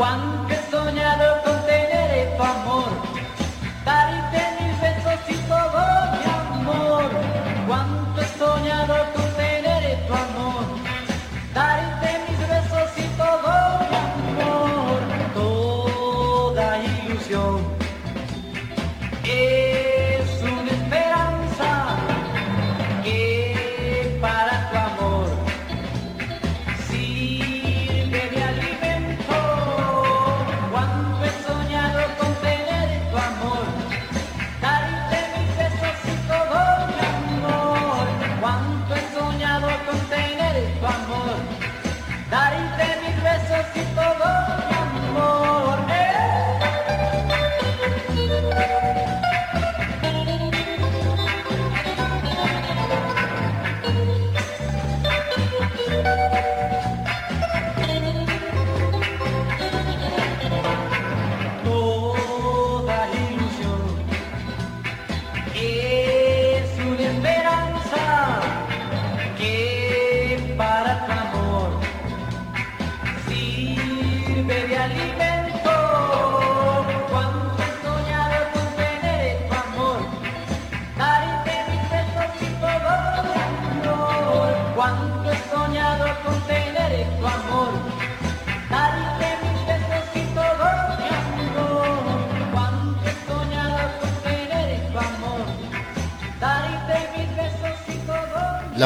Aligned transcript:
one 0.00 0.29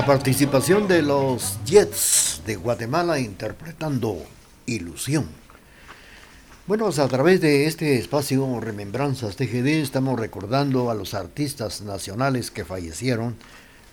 Participación 0.06 0.86
de 0.86 1.00
los 1.00 1.58
Jets 1.64 2.42
de 2.44 2.56
Guatemala 2.56 3.18
interpretando 3.18 4.18
Ilusión. 4.66 5.26
Bueno, 6.66 6.88
a 6.88 7.08
través 7.08 7.40
de 7.40 7.64
este 7.64 7.96
espacio 7.96 8.60
Remembranzas 8.60 9.36
TGD 9.36 9.66
estamos 9.80 10.20
recordando 10.20 10.90
a 10.90 10.94
los 10.94 11.14
artistas 11.14 11.80
nacionales 11.80 12.50
que 12.50 12.66
fallecieron 12.66 13.36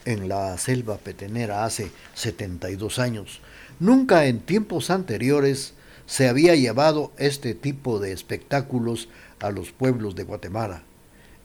en 0.04 0.28
la 0.28 0.58
selva 0.58 0.98
petenera 0.98 1.64
hace 1.64 1.92
72 2.14 3.00
años. 3.00 3.40
Nunca 3.80 4.26
en 4.26 4.42
tiempos 4.42 4.90
anteriores 4.90 5.76
se 6.08 6.28
había 6.28 6.56
llevado 6.56 7.14
este 7.20 7.56
tipo 7.56 8.00
de 8.00 8.12
espectáculos 8.12 9.08
a 9.40 9.50
los 9.50 9.72
pueblos 9.72 10.16
de 10.16 10.24
Guatemala. 10.24 10.84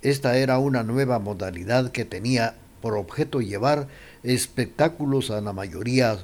Esta 0.02 0.36
era 0.38 0.58
una 0.58 0.82
nueva 0.82 1.20
modalidad 1.20 1.92
que 1.92 2.04
tenía 2.04 2.56
por 2.80 2.96
objeto 2.96 3.40
llevar 3.40 3.88
espectáculos 4.22 5.30
a 5.30 5.40
la 5.40 5.52
mayoría 5.52 6.18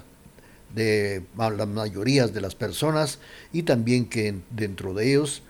de 0.75 1.23
las 1.37 1.69
mayorías 1.69 2.33
de 2.33 2.41
las 2.41 2.55
personas 2.55 3.19
y 3.53 3.65
también 3.65 4.07
que 4.07 4.35
dentro 4.51 4.95
de 4.95 5.11
ellos 5.11 5.43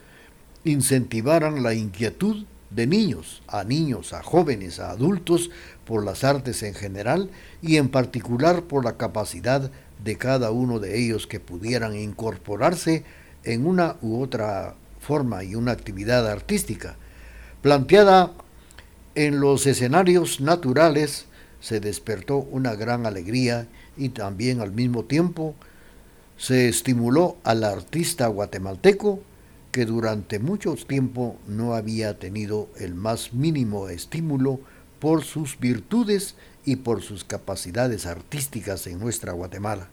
incentivaran 0.65 1.63
la 1.63 1.75
inquietud 1.75 2.45
de 2.71 2.87
niños, 2.87 3.43
a 3.47 3.65
niños, 3.65 4.13
a 4.13 4.23
jóvenes, 4.23 4.81
a 4.81 4.91
adultos 4.91 5.51
por 5.85 6.05
las 6.05 6.25
artes 6.25 6.63
en 6.63 6.75
general 6.75 7.31
y 7.61 7.77
en 7.77 7.89
particular 7.89 8.63
por 8.63 8.85
la 8.85 8.97
capacidad 8.97 9.71
de 10.03 10.17
cada 10.17 10.51
uno 10.51 10.79
de 10.79 10.99
ellos 10.99 11.27
que 11.27 11.41
pudieran 11.41 11.95
incorporarse 11.95 13.05
en 13.45 13.67
una 13.67 13.97
u 14.01 14.21
otra 14.23 14.75
forma 15.01 15.45
y 15.45 15.55
una 15.55 15.73
actividad 15.73 16.27
artística, 16.29 16.97
planteada 17.61 18.33
en 19.15 19.41
los 19.41 19.67
escenarios 19.67 20.41
naturales 20.41 21.27
se 21.61 21.81
despertó 21.81 22.39
una 22.39 22.75
gran 22.75 23.07
alegría 23.07 23.69
y 23.97 24.11
también 24.11 24.61
al 24.61 24.73
mismo 24.73 25.05
tiempo 25.05 25.55
se 26.37 26.69
estimuló 26.69 27.37
al 27.45 27.63
artista 27.65 28.27
guatemalteco 28.27 29.21
que 29.71 29.87
durante 29.87 30.39
mucho 30.39 30.75
tiempo 30.75 31.37
no 31.47 31.75
había 31.75 32.19
tenido 32.19 32.69
el 32.79 32.95
más 32.95 33.33
mínimo 33.33 33.89
estímulo 33.89 34.61
por 34.99 35.25
sus 35.25 35.59
virtudes 35.59 36.35
y 36.65 36.77
por 36.77 37.03
sus 37.03 37.25
capacidades 37.25 38.07
artísticas 38.07 38.87
en 38.87 38.99
nuestra 38.99 39.33
Guatemala, 39.33 39.89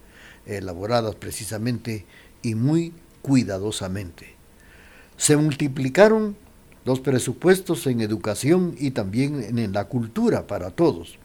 elaboradas 0.46 1.16
precisamente 1.16 2.06
y 2.42 2.56
muy 2.56 2.94
cuidadosamente. 3.22 4.36
Se 5.18 5.36
multiplicaron 5.36 6.36
los 6.90 7.02
presupuestos 7.02 7.86
en 7.86 8.02
educación 8.02 8.74
y 8.80 8.90
también 8.90 9.60
en 9.60 9.74
la 9.74 9.86
cultura 9.86 10.48
para 10.48 10.72
todos 10.72 11.20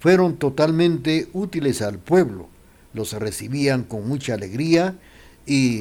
fueron 0.00 0.36
totalmente 0.36 1.30
útiles 1.32 1.80
al 1.80 1.98
pueblo. 1.98 2.50
Los 2.92 3.14
recibían 3.14 3.84
con 3.84 4.06
mucha 4.06 4.34
alegría 4.34 4.98
y, 5.46 5.80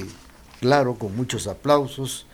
claro, 0.61 0.95
con 0.95 1.13
muchos 1.13 1.47
aplausos, 1.47 2.25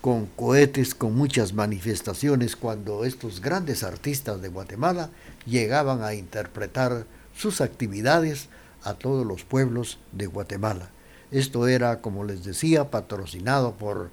con 0.00 0.26
cohetes, 0.26 0.96
con 0.96 1.14
muchas 1.14 1.52
manifestaciones 1.52 2.56
cuando 2.56 3.04
estos 3.04 3.40
grandes 3.40 3.84
artistas 3.84 4.42
de 4.42 4.48
Guatemala 4.48 5.10
llegaban 5.46 6.02
a 6.02 6.14
interpretar 6.14 7.06
sus 7.36 7.60
actividades 7.60 8.48
a 8.82 8.94
todos 8.94 9.24
los 9.24 9.44
pueblos 9.44 10.00
de 10.10 10.26
Guatemala. 10.26 10.90
Esto 11.30 11.68
era, 11.68 12.00
como 12.00 12.24
les 12.24 12.42
decía, 12.42 12.90
patrocinado 12.90 13.74
por 13.74 14.10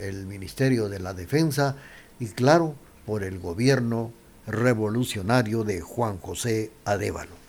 el 0.00 0.26
Ministerio 0.26 0.88
de 0.88 0.98
la 0.98 1.14
Defensa 1.14 1.76
y, 2.18 2.26
claro, 2.26 2.74
por 3.06 3.22
el 3.22 3.38
gobierno 3.38 4.12
revolucionario 4.46 5.64
de 5.64 5.80
Juan 5.80 6.18
José 6.18 6.70
Adévalo. 6.84 7.40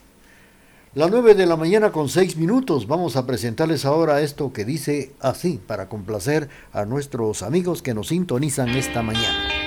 La 0.93 1.07
nueve 1.07 1.35
de 1.35 1.45
la 1.45 1.55
mañana 1.55 1.93
con 1.93 2.09
seis 2.09 2.35
minutos 2.35 2.85
vamos 2.85 3.15
a 3.15 3.25
presentarles 3.25 3.85
ahora 3.85 4.21
esto 4.21 4.51
que 4.51 4.65
dice 4.65 5.13
así 5.21 5.61
para 5.65 5.87
complacer 5.87 6.49
a 6.73 6.83
nuestros 6.83 7.43
amigos 7.43 7.81
que 7.81 7.93
nos 7.93 8.09
sintonizan 8.09 8.69
esta 8.69 9.01
mañana. 9.01 9.60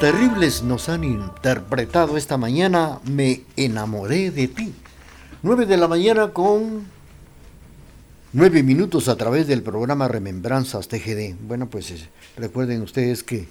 Terribles 0.00 0.62
nos 0.62 0.88
han 0.88 1.04
interpretado 1.04 2.16
esta 2.16 2.38
mañana 2.38 3.00
Me 3.04 3.42
enamoré 3.56 4.30
de 4.30 4.48
ti. 4.48 4.72
9 5.42 5.66
de 5.66 5.76
la 5.76 5.88
mañana 5.88 6.28
con 6.28 6.86
9 8.32 8.62
minutos 8.62 9.08
a 9.08 9.16
través 9.16 9.46
del 9.46 9.62
programa 9.62 10.08
Remembranzas 10.08 10.88
TGD. 10.88 11.34
Bueno, 11.42 11.68
pues 11.68 11.92
recuerden 12.38 12.80
ustedes 12.80 13.22
que 13.22 13.46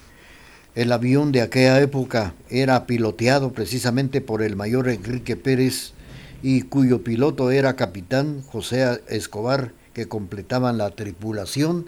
el 0.73 0.91
avión 0.91 1.31
de 1.31 1.43
aquella 1.43 1.79
época 1.81 2.33
era 2.49 2.87
piloteado 2.87 3.51
precisamente 3.51 4.19
por 4.19 4.41
el 4.41 4.55
mayor 4.55 4.89
Enrique 4.89 5.35
Pérez 5.35 5.93
y 6.41 6.63
cuyo 6.63 7.03
piloto 7.03 7.51
era 7.51 7.75
capitán 7.75 8.41
José 8.41 9.03
Escobar, 9.07 9.71
que 9.93 10.07
completaban 10.07 10.79
la 10.79 10.89
tripulación 10.89 11.85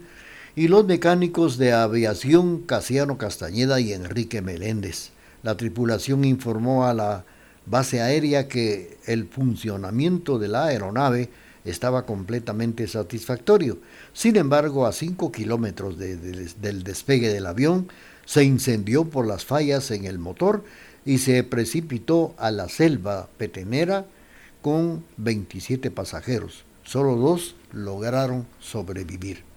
y 0.55 0.67
los 0.67 0.85
mecánicos 0.85 1.57
de 1.57 1.71
aviación 1.71 2.61
Casiano 2.61 3.17
Castañeda 3.17 3.79
y 3.79 3.93
Enrique 3.93 4.41
Meléndez. 4.41 5.11
La 5.43 5.55
tripulación 5.55 6.25
informó 6.25 6.85
a 6.85 6.93
la 6.93 7.23
base 7.65 8.01
aérea 8.01 8.47
que 8.47 8.97
el 9.05 9.27
funcionamiento 9.27 10.39
de 10.39 10.47
la 10.49 10.65
aeronave 10.65 11.29
estaba 11.63 12.05
completamente 12.05 12.87
satisfactorio. 12.87 13.77
Sin 14.13 14.35
embargo, 14.35 14.85
a 14.85 14.91
5 14.91 15.31
kilómetros 15.31 15.97
del 15.97 16.83
despegue 16.83 17.29
del 17.29 17.45
avión, 17.45 17.87
se 18.25 18.43
incendió 18.43 19.05
por 19.05 19.27
las 19.27 19.45
fallas 19.45 19.91
en 19.91 20.05
el 20.05 20.19
motor 20.19 20.63
y 21.05 21.19
se 21.19 21.43
precipitó 21.43 22.35
a 22.37 22.51
la 22.51 22.67
selva 22.69 23.29
petenera 23.37 24.05
con 24.61 25.03
27 25.17 25.91
pasajeros. 25.91 26.63
Solo 26.83 27.15
dos 27.15 27.55
lograron 27.71 28.45
sobrevivir. 28.59 29.50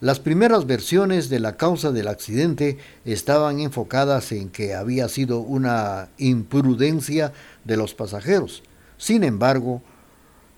Las 0.00 0.20
primeras 0.20 0.66
versiones 0.66 1.30
de 1.30 1.40
la 1.40 1.56
causa 1.56 1.90
del 1.90 2.08
accidente 2.08 2.76
estaban 3.06 3.60
enfocadas 3.60 4.30
en 4.30 4.50
que 4.50 4.74
había 4.74 5.08
sido 5.08 5.40
una 5.40 6.10
imprudencia 6.18 7.32
de 7.64 7.78
los 7.78 7.94
pasajeros. 7.94 8.62
Sin 8.98 9.24
embargo, 9.24 9.80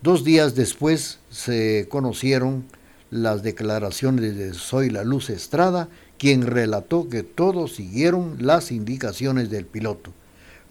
dos 0.02 0.24
días 0.24 0.56
después 0.56 1.20
se 1.30 1.86
conocieron 1.88 2.64
las 3.12 3.44
declaraciones 3.44 4.36
de 4.36 4.54
Soy 4.54 4.90
la 4.90 5.04
Luz 5.04 5.30
Estrada, 5.30 5.88
quien 6.18 6.42
relató 6.44 7.08
que 7.08 7.22
todos 7.22 7.76
siguieron 7.76 8.38
las 8.40 8.72
indicaciones 8.72 9.50
del 9.50 9.66
piloto. 9.66 10.12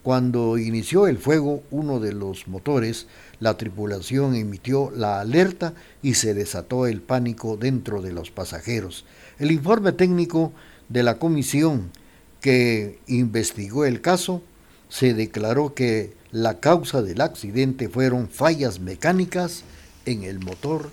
Cuando 0.08 0.58
inició 0.58 1.08
el 1.08 1.18
fuego, 1.18 1.64
uno 1.70 2.00
de 2.00 2.14
los 2.14 2.48
motores 2.48 3.08
la 3.42 3.58
tripulación 3.58 4.36
emitió 4.36 4.90
la 4.90 5.20
alerta 5.20 5.74
y 6.02 6.14
se 6.14 6.34
desató 6.34 6.88
el 6.88 7.02
pánico 7.02 7.58
dentro 7.58 8.02
de 8.02 8.14
los 8.14 8.32
pasajeros. 8.32 9.04
El 9.38 9.52
informe 9.52 9.92
técnico 9.92 10.54
de 10.88 11.04
la 11.04 11.20
comisión 11.20 11.92
que 12.40 13.00
investigó 13.08 13.84
el 13.84 14.00
caso 14.00 14.42
se 14.88 15.14
declaró 15.14 15.74
que 15.74 16.14
la 16.32 16.62
causa 16.62 17.02
del 17.02 17.20
accidente 17.20 17.90
fueron 17.90 18.30
fallas 18.30 18.80
mecánicas 18.80 19.66
en 20.06 20.24
el 20.24 20.40
motor 20.40 20.90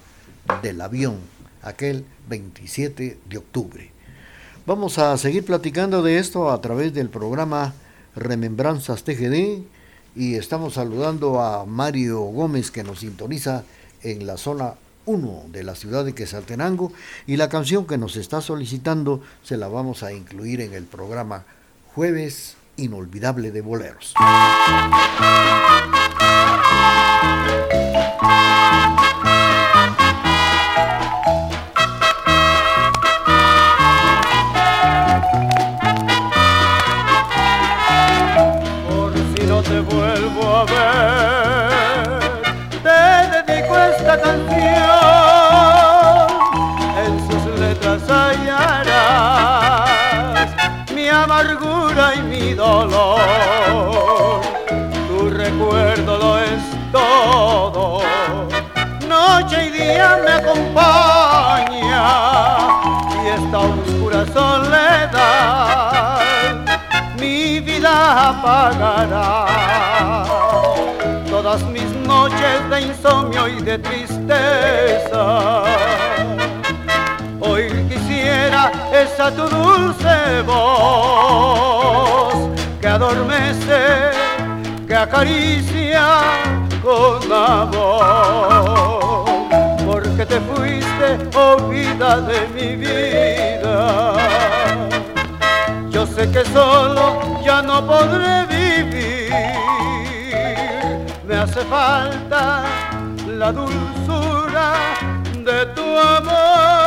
del 0.61 0.81
avión, 0.81 1.19
aquel 1.63 2.05
27 2.29 3.19
de 3.31 3.39
octubre. 3.39 3.93
Vamos 4.67 4.99
a 4.99 5.17
seguir 5.19 5.45
platicando 5.45 6.03
de 6.03 6.19
esto 6.19 6.51
a 6.51 6.61
través 6.61 6.93
del 6.93 7.11
programa 7.11 7.75
Remembranzas 8.17 9.05
TGD 9.05 9.63
y 10.17 10.35
estamos 10.37 10.75
saludando 10.75 11.41
a 11.41 11.65
Mario 11.67 12.21
Gómez 12.21 12.71
que 12.71 12.85
nos 12.85 13.01
sintoniza 13.01 13.65
en 14.03 14.27
la 14.27 14.37
zona 14.37 14.75
1 15.07 15.47
de 15.49 15.65
la 15.65 15.75
ciudad 15.75 16.05
de 16.05 16.15
Quesaltenango 16.15 16.93
y 17.27 17.37
la 17.37 17.49
canción 17.49 17.87
que 17.87 17.99
nos 17.99 18.17
está 18.17 18.41
solicitando 18.41 19.21
se 19.43 19.57
la 19.57 19.69
vamos 19.69 20.03
a 20.03 20.13
incluir 20.13 20.61
en 20.61 20.75
el 20.75 20.85
programa 20.85 21.45
Jueves 21.95 22.57
Inolvidable 22.77 23.51
de 23.51 23.61
Boleros. 23.61 24.15
Apagará. 68.45 69.47
Todas 71.29 71.63
mis 71.65 71.91
noches 72.07 72.71
de 72.71 72.83
insomnio 72.83 73.49
y 73.49 73.61
de 73.61 73.79
tristeza 73.79 75.65
Hoy 77.41 77.69
quisiera 77.89 78.71
esa 78.93 79.31
tu 79.33 79.49
dulce 79.49 80.43
voz 80.47 82.35
que 82.81 82.87
adormece, 82.89 84.13
que 84.87 84.95
acaricia 84.95 86.21
con 86.83 87.33
amor. 87.33 89.25
Porque 89.85 90.25
te 90.25 90.41
fuiste, 90.41 91.19
oh 91.37 91.57
vida 91.69 92.21
de 92.21 92.47
mi 92.55 92.77
vida. 92.77 94.15
Yo 95.91 96.07
sé 96.07 96.31
que 96.31 96.45
solo 96.47 97.34
ya 97.55 97.63
no 97.63 97.87
podré 97.87 98.35
vivir. 98.47 99.31
Me 101.27 101.35
hace 101.37 101.63
falta 101.75 102.65
la 103.41 103.53
dulzura 103.53 104.69
de 105.47 105.59
tu 105.77 105.87
amor. 106.17 106.84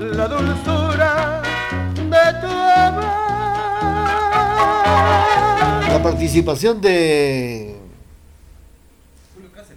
La 0.00 0.28
dulzura 0.28 1.42
de 1.94 2.40
tu 2.40 2.46
amor. 2.46 3.04
La 5.88 6.00
participación 6.02 6.80
de 6.80 7.76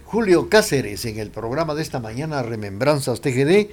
Julio 0.04 0.48
Cáceres 0.48 1.04
en 1.06 1.18
el 1.18 1.30
programa 1.30 1.74
de 1.74 1.82
esta 1.82 1.98
mañana 1.98 2.42
Remembranzas 2.42 3.22
TGD, 3.22 3.70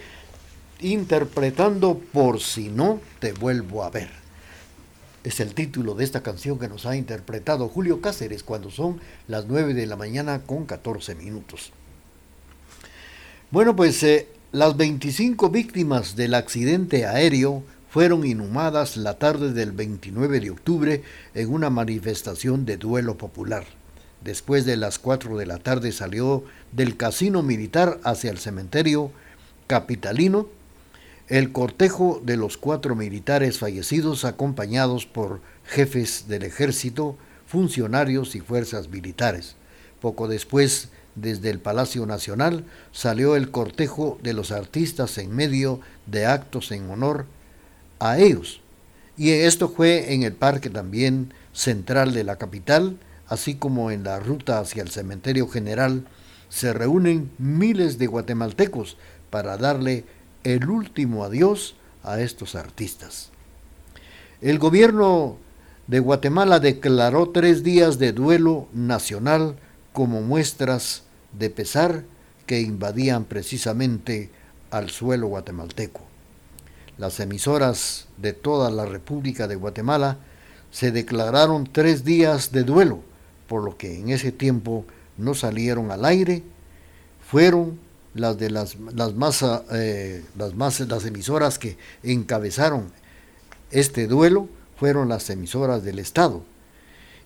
interpretando 0.79 1.97
Por 1.97 2.39
si 2.39 2.69
no 2.69 3.01
te 3.19 3.33
vuelvo 3.33 3.83
a 3.83 3.89
ver. 3.89 4.09
Es 5.25 5.41
el 5.41 5.53
título 5.53 5.95
de 5.95 6.05
esta 6.05 6.23
canción 6.23 6.57
que 6.57 6.69
nos 6.69 6.85
ha 6.85 6.95
interpretado 6.95 7.67
Julio 7.67 7.99
Cáceres 7.99 8.43
cuando 8.43 8.71
son 8.71 9.01
las 9.27 9.47
9 9.47 9.73
de 9.73 9.85
la 9.85 9.97
mañana 9.97 10.43
con 10.45 10.65
14 10.65 11.15
minutos. 11.15 11.73
Bueno, 13.51 13.75
pues 13.75 14.01
eh, 14.03 14.27
las 14.51 14.75
25 14.77 15.49
víctimas 15.49 16.15
del 16.15 16.33
accidente 16.33 17.05
aéreo 17.05 17.63
fueron 17.89 18.25
inhumadas 18.25 18.97
la 18.97 19.19
tarde 19.19 19.53
del 19.53 19.71
29 19.71 20.39
de 20.39 20.49
octubre 20.49 21.03
en 21.35 21.53
una 21.53 21.69
manifestación 21.69 22.65
de 22.65 22.77
duelo 22.77 23.15
popular. 23.15 23.63
Después 24.23 24.65
de 24.65 24.75
las 24.75 24.97
4 24.97 25.37
de 25.37 25.45
la 25.45 25.59
tarde 25.59 25.91
salió 25.91 26.43
del 26.71 26.97
casino 26.97 27.43
militar 27.43 27.99
hacia 28.03 28.31
el 28.31 28.39
cementerio 28.39 29.11
capitalino 29.67 30.47
el 31.27 31.51
cortejo 31.51 32.19
de 32.25 32.35
los 32.35 32.57
cuatro 32.57 32.95
militares 32.95 33.59
fallecidos 33.59 34.25
acompañados 34.25 35.05
por 35.05 35.41
jefes 35.63 36.25
del 36.27 36.41
ejército, 36.41 37.17
funcionarios 37.45 38.33
y 38.33 38.39
fuerzas 38.39 38.89
militares. 38.89 39.55
Poco 40.01 40.27
después, 40.27 40.89
desde 41.21 41.49
el 41.49 41.59
Palacio 41.59 42.05
Nacional, 42.05 42.65
salió 42.91 43.35
el 43.35 43.51
cortejo 43.51 44.17
de 44.23 44.33
los 44.33 44.51
artistas 44.51 45.17
en 45.17 45.35
medio 45.35 45.79
de 46.05 46.25
actos 46.25 46.71
en 46.71 46.89
honor 46.89 47.25
a 47.99 48.17
ellos. 48.19 48.61
Y 49.17 49.31
esto 49.31 49.69
fue 49.69 50.13
en 50.13 50.23
el 50.23 50.33
parque 50.33 50.69
también 50.69 51.33
central 51.53 52.13
de 52.13 52.23
la 52.23 52.37
capital, 52.37 52.97
así 53.27 53.55
como 53.55 53.91
en 53.91 54.03
la 54.03 54.19
ruta 54.19 54.59
hacia 54.59 54.81
el 54.81 54.89
cementerio 54.89 55.47
general, 55.47 56.07
se 56.49 56.73
reúnen 56.73 57.31
miles 57.37 57.99
de 57.99 58.07
guatemaltecos 58.07 58.97
para 59.29 59.57
darle 59.57 60.05
el 60.43 60.69
último 60.69 61.23
adiós 61.23 61.75
a 62.03 62.19
estos 62.21 62.55
artistas. 62.55 63.29
El 64.41 64.57
gobierno 64.57 65.37
de 65.87 65.99
Guatemala 65.99 66.59
declaró 66.59 67.29
tres 67.29 67.63
días 67.63 67.99
de 67.99 68.13
duelo 68.13 68.67
nacional 68.73 69.57
como 69.91 70.21
muestras 70.21 71.03
de 71.33 71.49
pesar 71.49 72.03
que 72.45 72.61
invadían 72.61 73.25
precisamente 73.25 74.29
al 74.71 74.89
suelo 74.89 75.27
guatemalteco. 75.27 76.01
Las 76.97 77.19
emisoras 77.19 78.07
de 78.17 78.33
toda 78.33 78.71
la 78.71 78.85
República 78.85 79.47
de 79.47 79.55
Guatemala 79.55 80.17
se 80.71 80.91
declararon 80.91 81.69
tres 81.71 82.03
días 82.03 82.51
de 82.51 82.63
duelo, 82.63 83.01
por 83.47 83.63
lo 83.63 83.77
que 83.77 83.99
en 83.99 84.09
ese 84.09 84.31
tiempo 84.31 84.85
no 85.17 85.33
salieron 85.33 85.91
al 85.91 86.05
aire, 86.05 86.43
fueron 87.25 87.79
las 88.13 88.37
de 88.37 88.49
las, 88.49 88.75
las 88.93 89.13
más, 89.13 89.45
eh, 89.71 90.23
las 90.37 90.55
más 90.55 90.79
las 90.81 91.05
emisoras 91.05 91.59
que 91.59 91.77
encabezaron 92.03 92.91
este 93.71 94.07
duelo 94.07 94.49
fueron 94.77 95.09
las 95.09 95.29
emisoras 95.29 95.83
del 95.83 95.99
Estado 95.99 96.43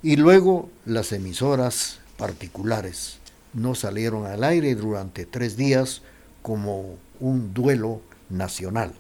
y 0.01 0.17
luego 0.17 0.69
las 0.85 1.13
emisoras 1.13 1.99
particulares 2.17 3.19
no 3.53 3.75
salieron 3.75 4.25
al 4.25 4.43
aire 4.43 4.75
durante 4.75 5.25
tres 5.25 5.55
días 5.55 6.01
como 6.41 6.97
un 7.19 7.53
duelo 7.53 8.01
nacional. 8.29 8.93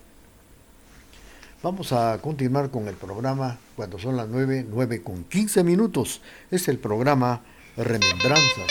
Vamos 1.61 1.93
a 1.93 2.19
continuar 2.21 2.71
con 2.71 2.87
el 2.87 2.95
programa 2.95 3.57
cuando 3.75 3.97
son 3.97 4.17
las 4.17 4.27
9, 4.27 4.65
9 4.69 5.01
con 5.01 5.23
15 5.23 5.63
minutos. 5.63 6.21
Es 6.51 6.67
el 6.67 6.77
programa 6.77 7.41
Remembranzas. 7.77 8.67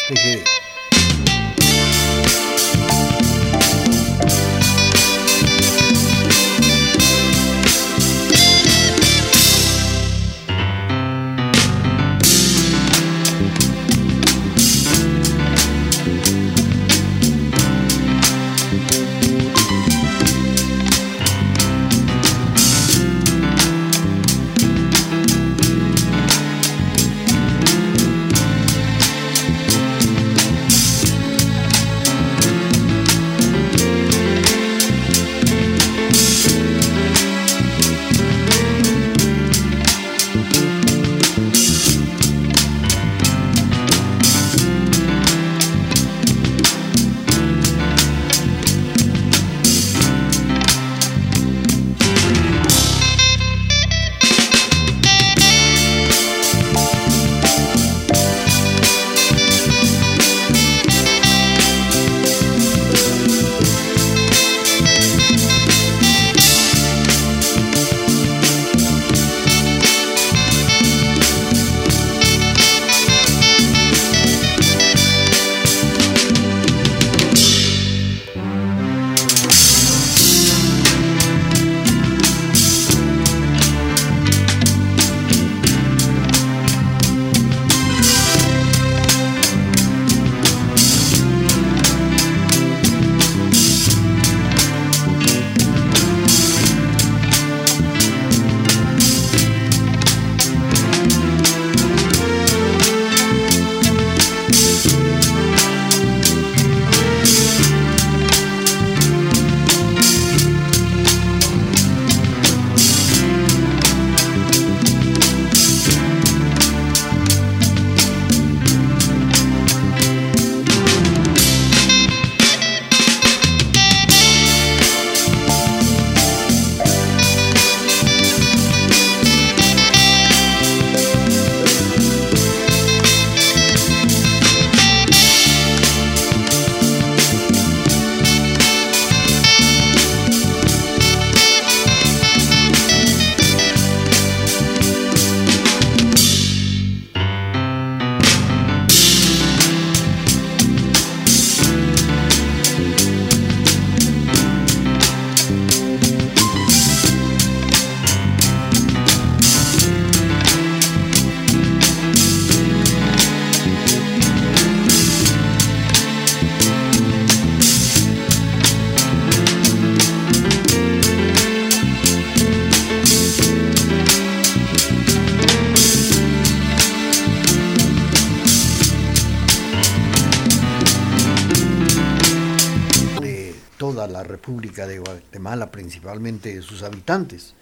La 184.07 184.23
República 184.23 184.87
de 184.87 184.99
Guatemala, 184.99 185.71
principalmente 185.71 186.61
sus 186.63 186.83
habitantes. 186.83 187.55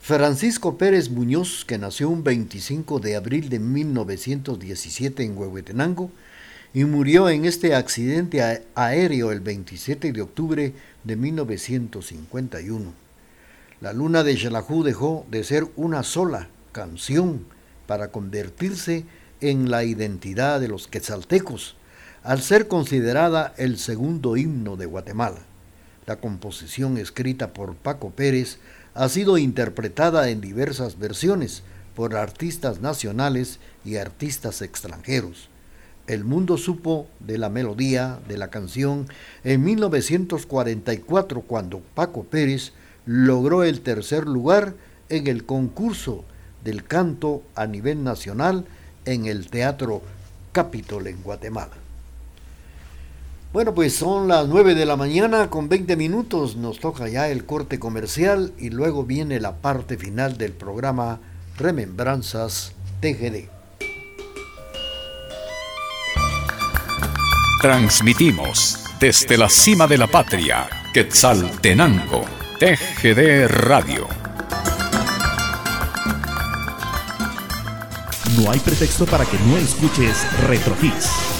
Francisco 0.00 0.78
Pérez 0.78 1.10
Muñoz, 1.10 1.64
que 1.66 1.76
nació 1.76 2.08
un 2.08 2.24
25 2.24 3.00
de 3.00 3.16
abril 3.16 3.50
de 3.50 3.58
1917 3.58 5.22
en 5.22 5.36
Huehuetenango 5.36 6.10
y 6.72 6.84
murió 6.84 7.28
en 7.28 7.44
este 7.44 7.74
accidente 7.74 8.64
aéreo 8.74 9.30
el 9.30 9.40
27 9.40 10.12
de 10.12 10.22
octubre 10.22 10.72
de 11.04 11.16
1951. 11.16 12.94
La 13.80 13.92
luna 13.92 14.22
de 14.24 14.36
Xelajú 14.36 14.82
dejó 14.82 15.26
de 15.30 15.44
ser 15.44 15.66
una 15.76 16.02
sola 16.02 16.48
canción 16.72 17.44
para 17.86 18.10
convertirse 18.10 19.04
en 19.40 19.70
la 19.70 19.84
identidad 19.84 20.60
de 20.60 20.68
los 20.68 20.86
quetzaltecos, 20.86 21.76
al 22.22 22.40
ser 22.40 22.68
considerada 22.68 23.54
el 23.56 23.78
segundo 23.78 24.36
himno 24.36 24.76
de 24.76 24.86
Guatemala. 24.86 25.49
La 26.10 26.16
composición 26.16 26.98
escrita 26.98 27.52
por 27.52 27.76
Paco 27.76 28.10
Pérez 28.10 28.58
ha 28.94 29.08
sido 29.08 29.38
interpretada 29.38 30.28
en 30.30 30.40
diversas 30.40 30.98
versiones 30.98 31.62
por 31.94 32.16
artistas 32.16 32.80
nacionales 32.80 33.60
y 33.84 33.94
artistas 33.94 34.60
extranjeros. 34.60 35.50
El 36.08 36.24
mundo 36.24 36.58
supo 36.58 37.06
de 37.20 37.38
la 37.38 37.48
melodía 37.48 38.18
de 38.26 38.38
la 38.38 38.50
canción 38.50 39.06
en 39.44 39.62
1944 39.62 41.42
cuando 41.42 41.78
Paco 41.78 42.24
Pérez 42.24 42.72
logró 43.06 43.62
el 43.62 43.80
tercer 43.80 44.26
lugar 44.26 44.74
en 45.10 45.28
el 45.28 45.44
concurso 45.44 46.24
del 46.64 46.82
canto 46.82 47.44
a 47.54 47.68
nivel 47.68 48.02
nacional 48.02 48.64
en 49.04 49.26
el 49.26 49.48
Teatro 49.48 50.02
Capitol 50.50 51.06
en 51.06 51.22
Guatemala. 51.22 51.79
Bueno, 53.52 53.74
pues 53.74 53.96
son 53.96 54.28
las 54.28 54.46
9 54.46 54.76
de 54.76 54.86
la 54.86 54.94
mañana 54.94 55.50
con 55.50 55.68
20 55.68 55.96
minutos. 55.96 56.54
Nos 56.54 56.78
toca 56.78 57.08
ya 57.08 57.28
el 57.28 57.46
corte 57.46 57.80
comercial 57.80 58.52
y 58.58 58.70
luego 58.70 59.02
viene 59.02 59.40
la 59.40 59.56
parte 59.56 59.98
final 59.98 60.38
del 60.38 60.52
programa 60.52 61.18
Remembranzas 61.58 62.72
TGD. 63.00 63.48
Transmitimos 67.60 68.84
desde 69.00 69.36
la 69.36 69.48
cima 69.48 69.88
de 69.88 69.98
la 69.98 70.06
patria, 70.06 70.68
Quetzaltenango, 70.94 72.24
TGD 72.60 73.48
Radio. 73.48 74.06
No 78.38 78.52
hay 78.52 78.60
pretexto 78.60 79.06
para 79.06 79.24
que 79.24 79.38
no 79.40 79.58
escuches 79.58 80.24
Retro 80.46 80.76
Hits 80.80 81.39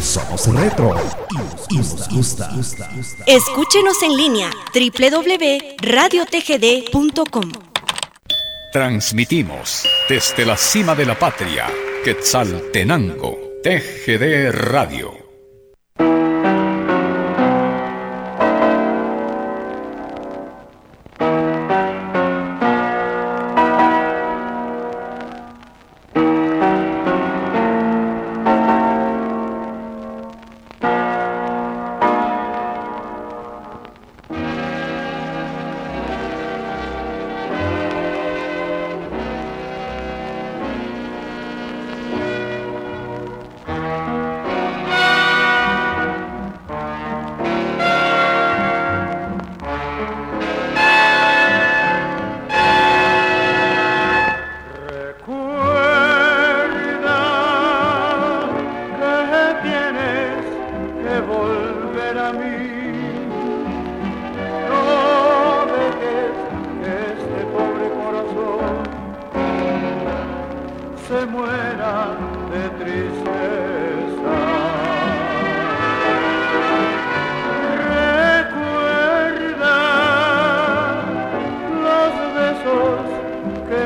somos 0.00 0.46
retro 0.54 0.94
y 1.70 1.76
nos 1.76 2.08
gusta. 2.08 2.50
Escúchenos 3.26 4.02
en 4.02 4.16
línea 4.16 4.50
www.radiotgd.com. 4.74 7.52
Transmitimos 8.72 9.86
desde 10.08 10.46
la 10.46 10.56
cima 10.56 10.94
de 10.94 11.06
la 11.06 11.18
patria, 11.18 11.66
Quetzaltenango, 12.04 13.36
TGD 13.62 14.52
Radio. 14.52 15.19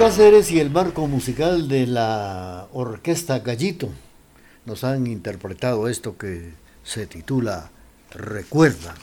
Cáceres 0.00 0.50
y 0.50 0.58
el 0.58 0.70
marco 0.70 1.06
musical 1.06 1.68
de 1.68 1.86
la 1.86 2.68
orquesta 2.72 3.40
Gallito 3.40 3.90
nos 4.64 4.82
han 4.82 5.06
interpretado 5.06 5.88
esto 5.88 6.16
que 6.16 6.54
se 6.82 7.06
titula 7.06 7.70
Recuerda. 8.10 8.94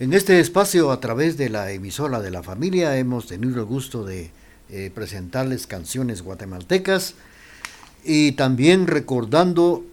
En 0.00 0.14
este 0.14 0.40
espacio, 0.40 0.90
a 0.90 0.98
través 1.00 1.36
de 1.36 1.50
la 1.50 1.72
emisora 1.72 2.22
de 2.22 2.30
la 2.30 2.42
familia, 2.42 2.96
hemos 2.96 3.26
tenido 3.26 3.60
el 3.60 3.66
gusto 3.66 4.02
de 4.02 4.30
eh, 4.70 4.90
presentarles 4.94 5.66
canciones 5.66 6.22
guatemaltecas 6.22 7.12
y 8.02 8.32
también 8.32 8.86
recordando 8.86 9.84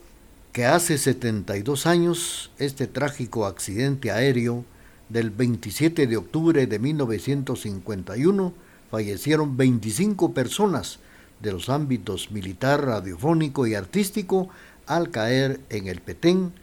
que 0.54 0.66
hace 0.66 0.98
72 0.98 1.88
años 1.88 2.52
este 2.58 2.88
trágico 2.88 3.46
accidente 3.46 4.12
aéreo 4.12 4.64
del 5.10 5.30
27 5.30 6.08
de 6.08 6.16
octubre 6.16 6.68
de 6.68 6.80
1951 6.80 8.64
fallecieron 8.94 9.58
25 9.58 10.36
personas 10.36 11.00
de 11.40 11.52
los 11.52 11.68
ámbitos 11.70 12.30
militar, 12.30 12.86
radiofónico 12.86 13.66
y 13.66 13.74
artístico 13.74 14.50
al 14.86 15.10
caer 15.10 15.62
en 15.72 15.88
el 15.88 16.00
Petén 16.00 16.54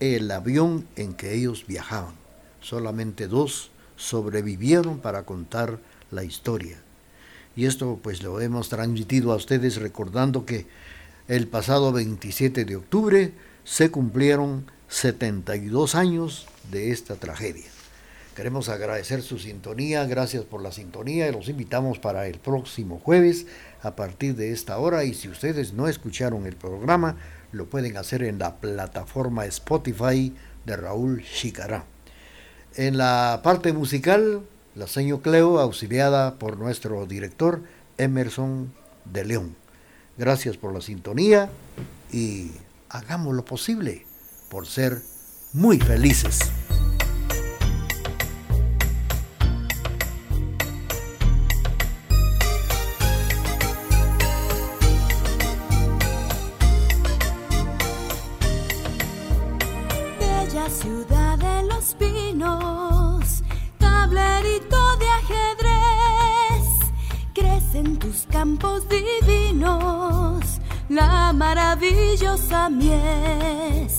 el 0.00 0.28
avión 0.32 0.88
en 0.96 1.14
que 1.14 1.32
ellos 1.32 1.64
viajaban. 1.68 2.16
Solamente 2.60 3.28
dos 3.28 3.70
sobrevivieron 3.94 4.98
para 4.98 5.22
contar 5.22 5.78
la 6.10 6.24
historia. 6.24 6.76
Y 7.54 7.66
esto 7.66 8.00
pues 8.02 8.20
lo 8.20 8.40
hemos 8.40 8.68
transmitido 8.68 9.30
a 9.30 9.36
ustedes 9.36 9.76
recordando 9.76 10.44
que 10.44 10.66
el 11.28 11.46
pasado 11.46 11.92
27 11.92 12.64
de 12.64 12.74
octubre 12.74 13.32
se 13.62 13.92
cumplieron 13.92 14.68
72 14.88 15.94
años 15.94 16.48
de 16.68 16.90
esta 16.90 17.14
tragedia. 17.14 17.75
Queremos 18.36 18.68
agradecer 18.68 19.22
su 19.22 19.38
sintonía, 19.38 20.04
gracias 20.04 20.44
por 20.44 20.62
la 20.62 20.70
sintonía 20.70 21.26
y 21.26 21.32
los 21.32 21.48
invitamos 21.48 21.98
para 21.98 22.26
el 22.26 22.38
próximo 22.38 23.00
jueves 23.02 23.46
a 23.80 23.96
partir 23.96 24.36
de 24.36 24.52
esta 24.52 24.76
hora 24.76 25.04
y 25.04 25.14
si 25.14 25.30
ustedes 25.30 25.72
no 25.72 25.88
escucharon 25.88 26.46
el 26.46 26.54
programa, 26.54 27.16
lo 27.52 27.64
pueden 27.64 27.96
hacer 27.96 28.22
en 28.22 28.38
la 28.38 28.56
plataforma 28.56 29.46
Spotify 29.46 30.34
de 30.66 30.76
Raúl 30.76 31.24
Chicará. 31.24 31.86
En 32.74 32.98
la 32.98 33.40
parte 33.42 33.72
musical, 33.72 34.42
la 34.74 34.86
señor 34.86 35.22
Cleo, 35.22 35.58
auxiliada 35.58 36.34
por 36.34 36.58
nuestro 36.58 37.06
director 37.06 37.62
Emerson 37.96 38.70
de 39.06 39.24
León. 39.24 39.56
Gracias 40.18 40.58
por 40.58 40.74
la 40.74 40.82
sintonía 40.82 41.48
y 42.12 42.50
hagamos 42.90 43.34
lo 43.34 43.46
posible 43.46 44.04
por 44.50 44.66
ser 44.66 45.00
muy 45.54 45.78
felices. 45.78 46.50
Maravillosa 71.76 72.68
mies. 72.70 73.98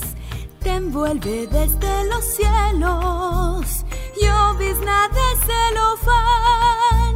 Te 0.60 0.72
envuelve 0.72 1.48
desde 1.48 2.04
los 2.10 2.26
cielos, 2.26 3.86
llovizna 4.22 5.08
de 5.10 5.28
celofán, 5.46 7.16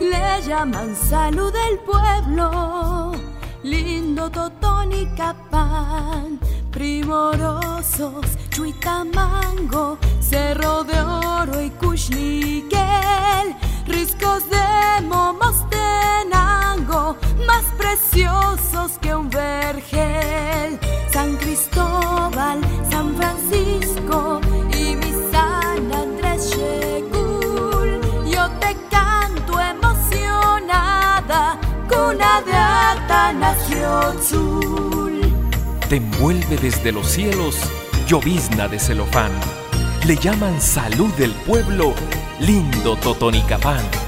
le 0.00 0.42
llaman 0.46 0.96
salud 0.96 1.52
del 1.52 1.78
pueblo, 1.80 3.12
lindo 3.62 4.30
totón 4.30 4.92
y 4.92 5.06
capán, 5.14 6.40
primorosos, 6.72 8.26
chuitamango, 8.50 9.98
cerro 10.20 10.84
de 10.84 11.00
oro 11.00 11.60
y 11.60 11.70
cuchniquel, 11.70 13.54
riscos 13.86 14.48
de 14.50 15.06
momostenango, 15.06 15.38
más 15.38 15.77
preciosos 18.18 18.98
que 19.00 19.14
un 19.14 19.30
vergel. 19.30 20.78
San 21.12 21.36
Cristóbal, 21.36 22.60
San 22.90 23.16
Francisco 23.16 24.40
y 24.72 24.96
mi 24.96 25.12
San 25.30 25.92
Andrés 25.92 26.50
Shekul. 26.50 28.00
Yo 28.30 28.50
te 28.60 28.76
canto 28.90 29.60
emocionada, 29.60 31.58
cuna 31.88 32.42
de 32.42 32.52
alta 32.52 33.32
nación 33.32 34.16
Te 35.88 35.96
envuelve 35.96 36.56
desde 36.56 36.92
los 36.92 37.06
cielos 37.06 37.56
llovizna 38.06 38.68
de 38.68 38.78
celofán. 38.78 39.32
Le 40.06 40.16
llaman 40.16 40.60
salud 40.60 41.12
del 41.14 41.32
pueblo 41.46 41.94
lindo 42.40 42.96
Totonicapán. 42.96 44.07